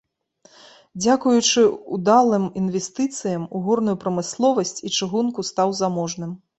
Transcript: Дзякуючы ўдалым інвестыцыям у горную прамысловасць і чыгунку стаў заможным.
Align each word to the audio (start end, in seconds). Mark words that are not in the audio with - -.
Дзякуючы 1.03 1.65
ўдалым 1.95 2.49
інвестыцыям 2.63 3.47
у 3.55 3.65
горную 3.69 3.97
прамысловасць 4.03 4.79
і 4.87 4.97
чыгунку 4.99 5.39
стаў 5.57 5.81
заможным. 5.87 6.31